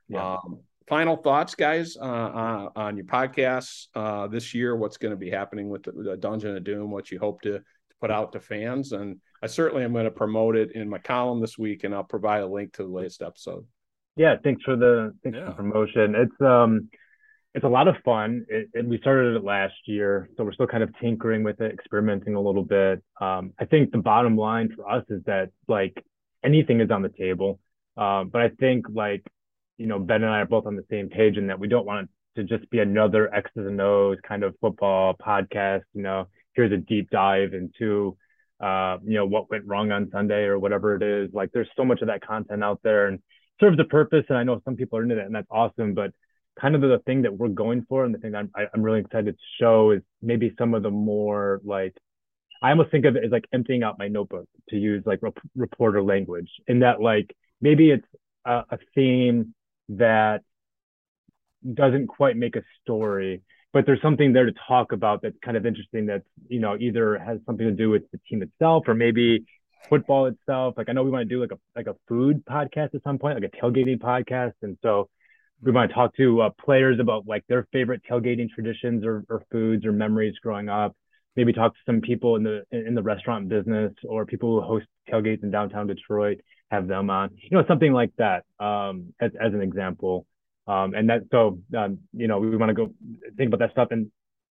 [0.09, 0.35] Yeah.
[0.35, 4.75] Um, final thoughts, guys, uh, uh, on your podcasts uh, this year.
[4.75, 6.91] What's going to be happening with the, the, Dungeon of Doom?
[6.91, 7.63] What you hope to, to
[8.01, 11.41] put out to fans, and I certainly am going to promote it in my column
[11.41, 13.67] this week, and I'll provide a link to the latest episode.
[14.17, 15.45] Yeah, thanks for the thanks yeah.
[15.45, 16.15] for the promotion.
[16.15, 16.89] It's um
[17.55, 18.45] it's a lot of fun.
[18.49, 21.73] It, it, we started it last year, so we're still kind of tinkering with it,
[21.73, 23.03] experimenting a little bit.
[23.21, 26.05] Um, I think the bottom line for us is that like
[26.45, 27.59] anything is on the table.
[27.97, 29.25] Um, but I think like
[29.77, 31.87] you know Ben and I are both on the same page in that we don't
[31.87, 35.83] want it to just be another X's and O's kind of football podcast.
[35.95, 38.17] You know, here's a deep dive into
[38.61, 41.31] uh, you know what went wrong on Sunday or whatever it is.
[41.33, 43.21] Like there's so much of that content out there and
[43.61, 44.25] serves a purpose.
[44.29, 45.95] And I know some people are into that, and that's awesome.
[45.95, 46.11] But
[46.61, 49.37] kind of the thing that we're going for and the thing I'm, I'm really excited
[49.37, 51.97] to show is maybe some of the more like
[52.61, 55.39] I almost think of it as like emptying out my notebook to use like rep-
[55.55, 58.09] reporter language in that like maybe it's
[58.45, 59.55] a, a theme
[59.91, 60.43] that
[61.73, 63.43] doesn't quite make a story
[63.73, 67.19] but there's something there to talk about that's kind of interesting that's you know either
[67.19, 69.45] has something to do with the team itself or maybe
[69.89, 72.95] football itself like i know we want to do like a like a food podcast
[72.95, 75.09] at some point like a tailgating podcast and so
[75.63, 79.43] we want to talk to uh, players about like their favorite tailgating traditions or, or
[79.51, 80.97] foods or memories growing up.
[81.37, 84.87] Maybe talk to some people in the in the restaurant business or people who host
[85.11, 86.39] tailgates in downtown Detroit.
[86.71, 90.27] Have them on, you know, something like that um, as as an example.
[90.69, 92.93] Um, and that so um, you know we want to go
[93.37, 93.89] think about that stuff.
[93.91, 94.13] And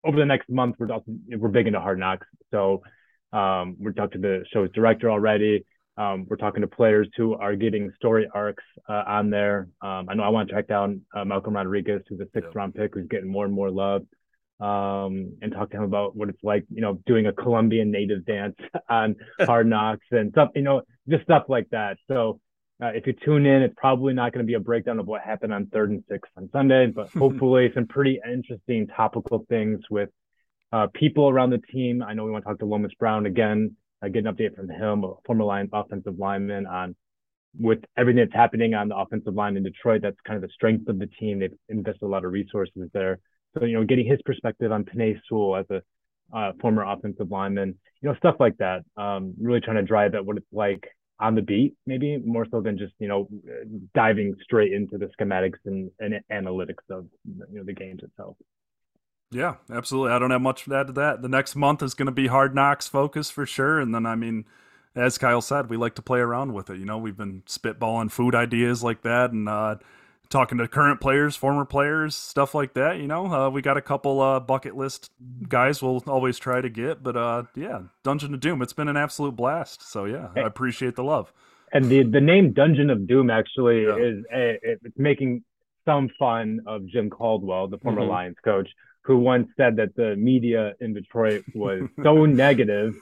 [0.04, 1.06] over the next month, we're also,
[1.38, 2.82] we're big into Hard Knocks, so
[3.32, 5.66] um, we're talking to the show's director already.
[5.98, 9.68] Um, we're talking to players who are getting story arcs uh, on there.
[9.82, 12.74] Um, I know I want to track down uh, Malcolm Rodriguez, who's a sixth round
[12.74, 14.04] pick, who's getting more and more love,
[14.62, 18.26] um, and talk to him about what it's like, you know, doing a Colombian native
[18.26, 18.56] dance
[18.90, 21.98] on Hard Knocks and stuff, you know, just stuff like that.
[22.08, 22.40] So
[22.82, 25.22] uh, if you tune in, it's probably not going to be a breakdown of what
[25.22, 30.10] happened on third and sixth on Sunday, but hopefully some pretty interesting topical things with
[30.72, 32.02] uh, people around the team.
[32.02, 34.70] I know we want to talk to Lomas Brown again uh, get an update from
[34.70, 36.96] him, a former line offensive lineman, on
[37.60, 40.02] with everything that's happening on the offensive line in Detroit.
[40.02, 41.40] That's kind of the strength of the team.
[41.40, 43.20] They've invested a lot of resources there.
[43.58, 45.82] So you know, getting his perspective on Penei Sewell as a
[46.36, 48.84] uh, former offensive lineman, you know, stuff like that.
[48.96, 50.88] Um, really trying to drive at what it's like
[51.20, 53.28] on the beat, maybe more so than just you know
[53.94, 58.36] diving straight into the schematics and, and analytics of you know the games itself.
[59.32, 60.12] Yeah, absolutely.
[60.12, 61.22] I don't have much to add to that.
[61.22, 63.80] The next month is going to be hard knocks focus for sure.
[63.80, 64.46] And then, I mean,
[64.96, 66.80] as Kyle said, we like to play around with it.
[66.80, 69.76] You know, we've been spitballing food ideas like that and uh,
[70.30, 72.98] talking to current players, former players, stuff like that.
[72.98, 75.12] You know, uh, we got a couple uh, bucket list
[75.48, 77.04] guys we'll always try to get.
[77.04, 79.90] But uh, yeah, Dungeon of Doom, it's been an absolute blast.
[79.90, 81.34] So yeah, I appreciate the love.
[81.74, 83.96] And the, the name Dungeon of Doom actually yeah.
[83.96, 85.44] is a, it's making
[85.86, 88.12] some fun of Jim Caldwell, the former mm-hmm.
[88.12, 88.70] Lions coach
[89.04, 92.96] who once said that the media in Detroit was so negative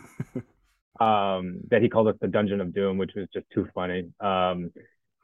[0.99, 4.09] um, that he called us the Dungeon of Doom, which was just too funny.
[4.19, 4.71] Um,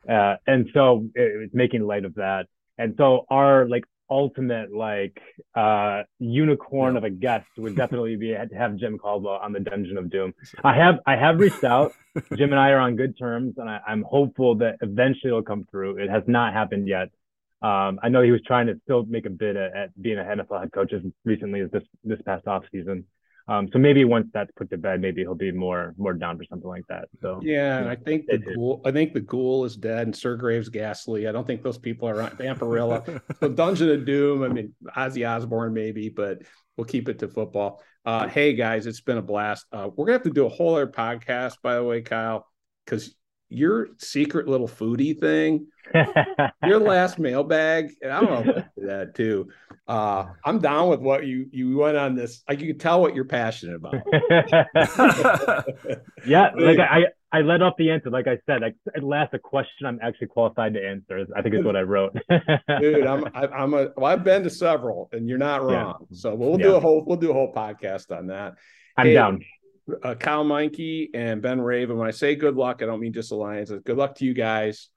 [0.09, 2.47] uh, and so it was making light of that.
[2.77, 5.19] And so our like ultimate like
[5.55, 6.97] uh, unicorn yeah.
[6.99, 10.33] of a guest would definitely be to have Jim Caldwell on the Dungeon of Doom.
[10.63, 11.93] I have I have reached out.
[12.35, 15.65] Jim and I are on good terms, and I, I'm hopeful that eventually it'll come
[15.69, 15.97] through.
[15.97, 17.09] It has not happened yet.
[17.61, 20.23] Um, I know he was trying to still make a bid at, at being a
[20.23, 23.05] NFL head coach as recently as this this past off season.
[23.47, 26.45] Um, so maybe once that's put to bed, maybe he'll be more more down for
[26.45, 27.09] something like that.
[27.21, 30.35] So yeah, and I think the ghoul, I think the ghoul is dead, and Sir
[30.37, 31.27] Graves Ghastly.
[31.27, 33.21] I don't think those people are on Vampirella.
[33.39, 34.43] so Dungeon of Doom.
[34.43, 36.43] I mean Ozzy Osbourne maybe, but
[36.77, 37.83] we'll keep it to football.
[38.05, 39.65] Uh, hey guys, it's been a blast.
[39.71, 42.47] Uh, we're gonna have to do a whole other podcast, by the way, Kyle,
[42.85, 43.13] because
[43.53, 45.67] your secret little foodie thing,
[46.63, 49.49] your last mailbag, and I don't know that too.
[49.87, 52.43] Uh, I'm down with what you you went on this.
[52.47, 53.95] Like you can tell what you're passionate about.
[56.25, 58.09] yeah, like I I led off the answer.
[58.09, 61.25] Like I said, like at last a question I'm actually qualified to answer.
[61.35, 62.13] I think is what I wrote.
[62.79, 65.63] Dude, I'm I, am i am a well, I've been to several, and you're not
[65.63, 66.07] wrong.
[66.09, 66.17] Yeah.
[66.17, 66.67] So we'll yeah.
[66.67, 68.53] do a whole we'll do a whole podcast on that.
[68.97, 69.41] I'm down
[70.03, 71.97] uh, Kyle Meinke and Ben Raven.
[71.97, 73.71] When I say good luck, I don't mean just Alliance.
[73.83, 74.89] Good luck to you guys,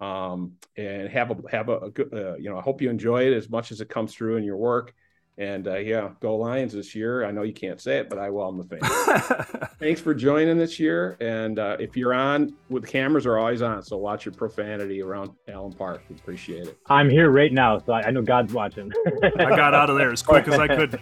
[0.00, 2.12] um, and have a have a, a good.
[2.12, 4.44] Uh, you know, I hope you enjoy it as much as it comes through in
[4.44, 4.94] your work.
[5.36, 7.24] And uh, yeah, go Lions this year.
[7.24, 8.48] I know you can't say it, but I will.
[8.48, 9.68] I'm a fan.
[9.80, 11.16] Thanks for joining this year.
[11.20, 15.32] And uh, if you're on, with cameras are always on, so watch your profanity around
[15.48, 16.02] Allen Park.
[16.08, 16.78] We appreciate it.
[16.86, 18.92] I'm here right now, so I, I know God's watching.
[19.22, 21.00] I got out of there as quick as I could.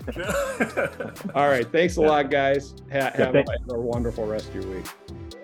[1.35, 1.70] All right.
[1.70, 2.74] Thanks a lot, guys.
[2.91, 4.87] Ha- have a, a wonderful rest of your week.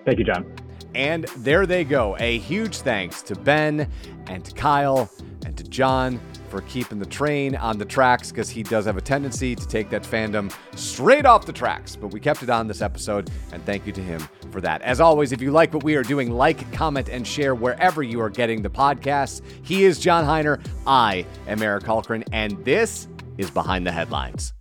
[0.03, 0.51] Thank you, John.
[0.95, 2.17] And there they go.
[2.19, 3.87] A huge thanks to Ben
[4.25, 5.11] and to Kyle
[5.45, 6.19] and to John
[6.49, 9.89] for keeping the train on the tracks because he does have a tendency to take
[9.89, 11.95] that fandom straight off the tracks.
[11.95, 14.81] But we kept it on this episode, and thank you to him for that.
[14.81, 18.19] As always, if you like what we are doing, like, comment, and share wherever you
[18.21, 19.41] are getting the podcasts.
[19.63, 20.63] He is John Hiner.
[20.85, 24.53] I am Eric Hultgren, and this is Behind the Headlines.